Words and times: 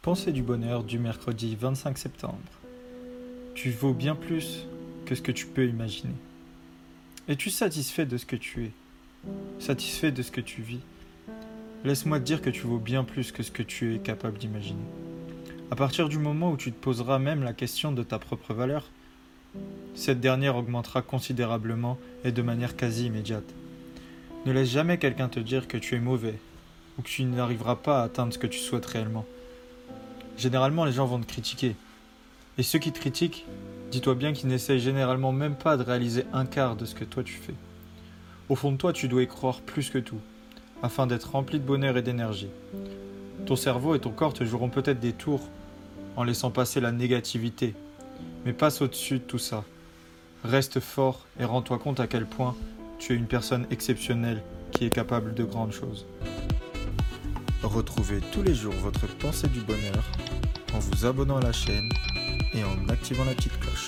Pensée 0.00 0.30
du 0.30 0.42
bonheur 0.42 0.84
du 0.84 1.00
mercredi 1.00 1.56
25 1.56 1.98
septembre. 1.98 2.38
Tu 3.56 3.72
vaux 3.72 3.92
bien 3.92 4.14
plus 4.14 4.64
que 5.06 5.16
ce 5.16 5.20
que 5.20 5.32
tu 5.32 5.44
peux 5.44 5.66
imaginer. 5.66 6.14
Es-tu 7.26 7.50
satisfait 7.50 8.06
de 8.06 8.16
ce 8.16 8.24
que 8.24 8.36
tu 8.36 8.66
es? 8.66 8.72
Satisfait 9.58 10.12
de 10.12 10.22
ce 10.22 10.30
que 10.30 10.40
tu 10.40 10.62
vis? 10.62 10.78
Laisse-moi 11.84 12.20
te 12.20 12.24
dire 12.24 12.40
que 12.42 12.48
tu 12.48 12.62
vaux 12.62 12.78
bien 12.78 13.02
plus 13.02 13.32
que 13.32 13.42
ce 13.42 13.50
que 13.50 13.64
tu 13.64 13.96
es 13.96 13.98
capable 13.98 14.38
d'imaginer. 14.38 14.78
À 15.72 15.74
partir 15.74 16.08
du 16.08 16.18
moment 16.18 16.52
où 16.52 16.56
tu 16.56 16.70
te 16.70 16.80
poseras 16.80 17.18
même 17.18 17.42
la 17.42 17.52
question 17.52 17.90
de 17.90 18.04
ta 18.04 18.20
propre 18.20 18.54
valeur, 18.54 18.88
cette 19.96 20.20
dernière 20.20 20.54
augmentera 20.54 21.02
considérablement 21.02 21.98
et 22.22 22.30
de 22.30 22.42
manière 22.42 22.76
quasi 22.76 23.06
immédiate. 23.06 23.52
Ne 24.46 24.52
laisse 24.52 24.70
jamais 24.70 24.98
quelqu'un 24.98 25.28
te 25.28 25.40
dire 25.40 25.66
que 25.66 25.76
tu 25.76 25.96
es 25.96 26.00
mauvais 26.00 26.38
ou 26.98 27.02
que 27.02 27.08
tu 27.08 27.24
n'arriveras 27.24 27.76
pas 27.76 28.00
à 28.00 28.04
atteindre 28.04 28.32
ce 28.32 28.38
que 28.38 28.46
tu 28.46 28.60
souhaites 28.60 28.86
réellement. 28.86 29.26
Généralement, 30.38 30.84
les 30.84 30.92
gens 30.92 31.06
vont 31.06 31.18
te 31.18 31.26
critiquer. 31.26 31.74
Et 32.58 32.62
ceux 32.62 32.78
qui 32.78 32.92
te 32.92 33.00
critiquent, 33.00 33.44
dis-toi 33.90 34.14
bien 34.14 34.32
qu'ils 34.32 34.48
n'essayent 34.48 34.78
généralement 34.78 35.32
même 35.32 35.56
pas 35.56 35.76
de 35.76 35.82
réaliser 35.82 36.24
un 36.32 36.46
quart 36.46 36.76
de 36.76 36.84
ce 36.84 36.94
que 36.94 37.04
toi 37.04 37.24
tu 37.24 37.34
fais. 37.34 37.54
Au 38.48 38.54
fond 38.54 38.70
de 38.70 38.76
toi, 38.76 38.92
tu 38.92 39.08
dois 39.08 39.22
y 39.22 39.26
croire 39.26 39.60
plus 39.60 39.90
que 39.90 39.98
tout, 39.98 40.20
afin 40.80 41.08
d'être 41.08 41.32
rempli 41.32 41.58
de 41.58 41.64
bonheur 41.64 41.96
et 41.96 42.02
d'énergie. 42.02 42.50
Ton 43.46 43.56
cerveau 43.56 43.96
et 43.96 43.98
ton 43.98 44.10
corps 44.10 44.32
te 44.32 44.44
joueront 44.44 44.68
peut-être 44.68 45.00
des 45.00 45.12
tours 45.12 45.48
en 46.16 46.22
laissant 46.22 46.52
passer 46.52 46.80
la 46.80 46.92
négativité, 46.92 47.74
mais 48.44 48.52
passe 48.52 48.80
au-dessus 48.80 49.18
de 49.18 49.24
tout 49.24 49.38
ça. 49.38 49.64
Reste 50.44 50.78
fort 50.78 51.26
et 51.40 51.44
rends-toi 51.44 51.78
compte 51.78 51.98
à 51.98 52.06
quel 52.06 52.26
point 52.26 52.54
tu 53.00 53.12
es 53.12 53.16
une 53.16 53.26
personne 53.26 53.66
exceptionnelle 53.72 54.42
qui 54.70 54.84
est 54.84 54.90
capable 54.90 55.34
de 55.34 55.42
grandes 55.42 55.72
choses. 55.72 56.06
Retrouvez 57.62 58.20
tous 58.32 58.42
les 58.42 58.54
jours 58.54 58.74
votre 58.74 59.06
pensée 59.18 59.48
du 59.48 59.60
bonheur 59.60 60.04
en 60.74 60.78
vous 60.78 61.06
abonnant 61.06 61.38
à 61.38 61.42
la 61.42 61.52
chaîne 61.52 61.88
et 62.54 62.62
en 62.62 62.88
activant 62.88 63.24
la 63.24 63.34
petite 63.34 63.58
cloche. 63.58 63.78